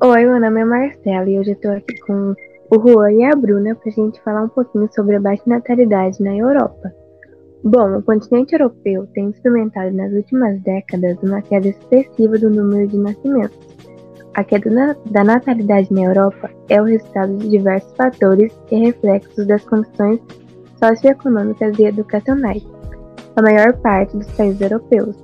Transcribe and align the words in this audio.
Oi, 0.00 0.24
meu 0.26 0.40
nome 0.40 0.60
é 0.60 0.64
Marcela 0.64 1.28
e 1.28 1.40
hoje 1.40 1.50
eu 1.50 1.54
estou 1.54 1.72
aqui 1.72 1.98
com 2.06 2.32
o 2.70 2.80
Juan 2.80 3.10
e 3.14 3.24
a 3.24 3.34
Bruna 3.34 3.74
para 3.74 3.90
a 3.90 3.92
gente 3.92 4.22
falar 4.22 4.44
um 4.44 4.48
pouquinho 4.48 4.88
sobre 4.94 5.16
a 5.16 5.20
baixa 5.20 5.42
natalidade 5.44 6.22
na 6.22 6.36
Europa. 6.36 6.92
Bom, 7.64 7.98
o 7.98 8.02
continente 8.04 8.54
europeu 8.54 9.08
tem 9.12 9.30
experimentado 9.30 9.90
nas 9.96 10.12
últimas 10.12 10.60
décadas 10.62 11.18
uma 11.20 11.42
queda 11.42 11.66
expressiva 11.66 12.38
do 12.38 12.48
número 12.48 12.86
de 12.86 12.96
nascimentos. 12.96 13.58
A 14.34 14.44
queda 14.44 14.70
na, 14.70 14.96
da 15.10 15.24
natalidade 15.24 15.92
na 15.92 16.04
Europa 16.04 16.48
é 16.68 16.80
o 16.80 16.84
resultado 16.84 17.36
de 17.36 17.48
diversos 17.48 17.92
fatores 17.96 18.56
e 18.70 18.76
reflexos 18.76 19.48
das 19.48 19.64
condições 19.64 20.20
socioeconômicas 20.78 21.76
e 21.76 21.86
educacionais 21.86 22.64
da 23.34 23.42
maior 23.42 23.72
parte 23.78 24.16
dos 24.16 24.30
países 24.36 24.60
europeus. 24.60 25.16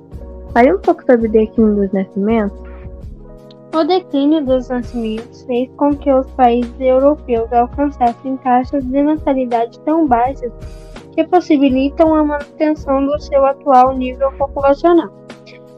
Fale 0.53 0.73
um 0.73 0.79
pouco 0.79 1.01
sobre 1.05 1.29
o 1.29 1.31
declínio 1.31 1.75
dos 1.75 1.93
nascimentos 1.93 2.74
o 3.75 3.83
declínio 3.83 4.43
dos 4.45 4.69
nascimentos 4.69 5.43
fez 5.43 5.69
com 5.75 5.93
que 5.93 6.11
os 6.11 6.25
países 6.31 6.73
europeus 6.79 7.51
alcançassem 7.51 8.37
taxas 8.37 8.85
de 8.85 9.03
natalidade 9.03 9.77
tão 9.81 10.07
baixas 10.07 10.51
que 11.13 11.25
possibilitam 11.25 12.15
a 12.15 12.23
manutenção 12.23 13.05
do 13.05 13.19
seu 13.19 13.45
atual 13.45 13.93
nível 13.97 14.31
populacional. 14.33 15.09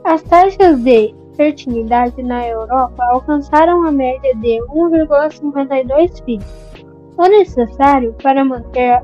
As 0.04 0.22
taxas 0.22 0.80
de 0.84 1.16
fertilidade 1.36 2.22
na 2.22 2.48
Europa 2.48 3.04
alcançaram 3.10 3.84
a 3.88 3.92
média 3.92 4.36
de 4.36 4.62
1,52 4.70 6.24
filhos. 6.24 6.46
O 7.18 7.28
necessário 7.28 8.14
para 8.22 8.46
manter 8.46 9.02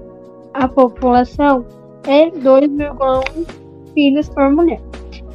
a 0.53 0.67
população 0.67 1.66
é 2.07 2.30
2,1 2.30 3.47
filhos 3.94 4.30
por 4.30 4.52
mulher. 4.52 4.81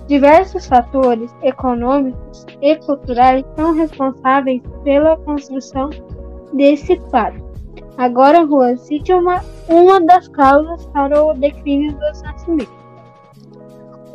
Diversos 0.08 0.66
fatores 0.66 1.30
econômicos 1.42 2.46
e 2.62 2.76
culturais 2.76 3.44
são 3.54 3.74
responsáveis 3.74 4.62
pela 4.82 5.18
construção 5.18 5.90
desse 6.54 6.96
quadro. 6.96 7.46
Agora, 7.98 8.42
Rua 8.42 8.74
cite 8.78 9.12
uma, 9.12 9.44
uma 9.68 10.00
das 10.00 10.26
causas 10.28 10.86
para 10.86 11.22
o 11.22 11.34
declínio 11.34 11.92
dos 11.92 12.22
nascimentos. 12.22 12.72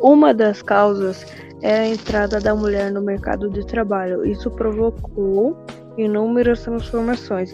Uma 0.00 0.34
das 0.34 0.62
causas 0.62 1.24
é 1.62 1.78
a 1.78 1.88
entrada 1.88 2.40
da 2.40 2.56
mulher 2.56 2.90
no 2.90 3.00
mercado 3.00 3.48
de 3.48 3.64
trabalho. 3.64 4.26
Isso 4.26 4.50
provocou 4.50 5.56
inúmeras 5.96 6.64
transformações, 6.64 7.52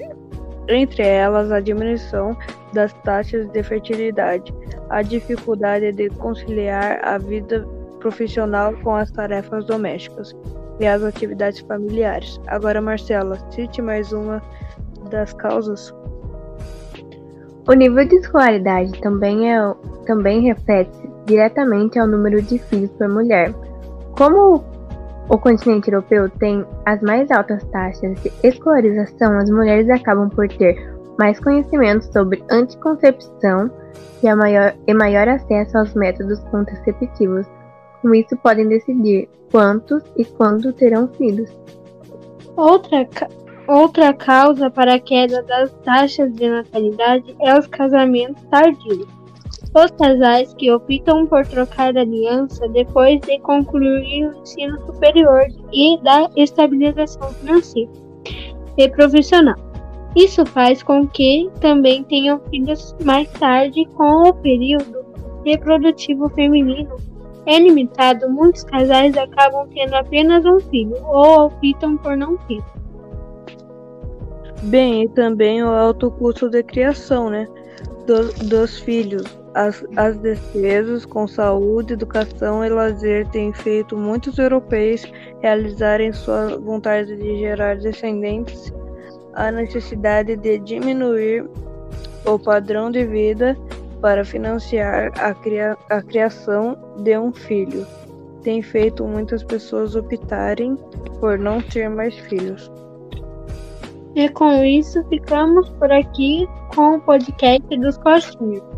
entre 0.67 1.03
elas 1.03 1.53
a 1.53 1.61
diminuição 1.61 2.35
das 2.73 2.93
taxas 3.05 3.47
de 3.51 3.63
fertilidade, 3.63 4.55
a 4.89 5.03
dificuldade 5.03 5.93
de 5.93 6.09
conciliar 6.09 7.01
a 7.05 7.19
vida 7.19 7.69
profissional 8.01 8.75
com 8.83 8.97
as 8.97 9.11
tarefas 9.11 9.65
domésticas 9.67 10.35
e 10.81 10.87
as 10.87 11.03
atividades 11.03 11.61
familiares. 11.61 12.41
Agora, 12.49 12.81
Marcela, 12.81 13.39
cite 13.51 13.81
mais 13.81 14.13
uma 14.13 14.43
das 15.11 15.33
causas. 15.35 15.95
O 17.69 17.73
nível 17.75 18.05
de 18.07 18.17
escolaridade 18.17 19.01
também, 19.01 19.53
é, 19.53 19.75
também 20.07 20.41
reflete 20.41 20.91
diretamente 21.27 21.99
ao 21.99 22.07
número 22.07 22.43
de 22.43 22.59
filhos 22.59 22.91
por 22.93 23.09
mulher. 23.09 23.55
Como 24.17 24.65
o 25.29 25.39
continente 25.39 25.91
europeu 25.93 26.29
tem 26.29 26.67
as 26.87 27.01
mais 27.03 27.31
altas 27.31 27.63
taxas 27.67 28.21
de 28.23 28.33
escolarização, 28.43 29.39
as 29.39 29.49
mulheres 29.49 29.89
acabam 29.89 30.29
por 30.29 30.49
ter 30.49 30.75
mais 31.19 31.39
conhecimento 31.39 32.11
sobre 32.13 32.43
anticoncepção 32.51 33.71
e, 34.23 34.35
maior, 34.35 34.75
e 34.87 34.95
maior 34.95 35.29
acesso 35.29 35.79
aos 35.79 35.95
métodos 35.95 36.41
contraceptivos, 36.51 37.47
com 38.01 38.15
isso, 38.15 38.37
podem 38.39 38.69
decidir 38.69 39.29
quantos 39.51 40.03
e 40.17 40.25
quando 40.25 40.73
terão 40.73 41.09
filhos. 41.09 41.51
Outra, 42.57 43.09
outra 43.69 44.13
causa 44.13 44.71
para 44.71 44.95
a 44.95 45.01
queda 45.01 45.43
das 45.43 45.73
taxas 45.85 46.33
de 46.35 46.49
natalidade 46.49 47.35
é 47.41 47.59
os 47.59 47.67
casamentos 47.67 48.43
tardios. 48.45 49.07
Os 49.75 49.91
casais 49.93 50.53
que 50.55 50.71
optam 50.73 51.27
por 51.27 51.47
trocar 51.47 51.97
aliança 51.97 52.69
depois 52.69 53.21
de 53.21 53.39
concluir 53.41 54.27
o 54.27 54.43
ensino 54.43 54.81
superior 54.87 55.47
e 55.73 55.97
da 56.03 56.29
estabilização 56.37 57.29
financeira 57.35 57.91
e 58.77 58.89
profissional. 58.89 59.57
Isso 60.17 60.45
faz 60.45 60.83
com 60.83 61.07
que 61.07 61.49
também 61.61 62.03
tenham 62.05 62.41
filhos 62.51 62.97
mais 63.05 63.31
tarde, 63.33 63.87
com 63.95 64.29
o 64.29 64.35
período 64.35 65.05
reprodutivo 65.45 66.29
feminino 66.31 66.97
é 67.47 67.59
limitado, 67.59 68.29
muitos 68.29 68.65
casais 68.65 69.17
acabam 69.17 69.69
tendo 69.69 69.95
apenas 69.95 70.45
um 70.45 70.61
filho 70.61 70.97
ou 71.05 71.47
optam 71.47 71.97
por 71.97 72.17
não 72.17 72.37
ter. 72.37 72.63
Bem, 74.65 75.05
e 75.05 75.09
também 75.09 75.63
o 75.63 75.69
alto 75.69 76.11
custo 76.11 76.51
de 76.51 76.63
criação, 76.63 77.31
né? 77.31 77.49
Dos, 78.07 78.35
dos 78.35 78.79
filhos. 78.81 79.25
As, 79.55 79.85
as 79.97 80.17
despesas 80.19 81.05
com 81.05 81.27
saúde, 81.27 81.95
educação 81.95 82.65
e 82.65 82.69
lazer 82.69 83.27
têm 83.29 83.53
feito 83.53 83.97
muitos 83.97 84.39
europeus 84.39 85.03
realizarem 85.41 86.13
sua 86.13 86.57
vontade 86.59 87.17
de 87.17 87.39
gerar 87.39 87.77
descendentes, 87.79 88.73
a 89.35 89.51
necessidade 89.51 90.37
de 90.37 90.59
diminuir 90.59 91.49
o 92.25 92.39
padrão 92.39 92.91
de 92.91 93.05
vida 93.05 93.57
para 94.01 94.25
financiar 94.25 95.13
a, 95.19 95.35
cria 95.35 95.77
a 95.89 96.03
criação 96.03 96.77
de 96.99 97.17
um 97.19 97.33
filho. 97.33 97.87
Tem 98.43 98.63
feito 98.63 99.07
muitas 99.07 99.43
pessoas 99.45 99.95
optarem 99.95 100.77
por 101.21 101.39
não 101.39 101.61
ter 101.61 101.89
mais 101.89 102.15
filhos. 102.15 102.71
E 104.15 104.29
com 104.29 104.65
isso 104.65 105.05
ficamos 105.09 105.69
por 105.71 105.93
aqui 105.93 106.49
com 106.75 106.97
o 106.97 107.01
podcast 107.01 107.79
dos 107.79 107.97
coxinhos. 107.99 108.70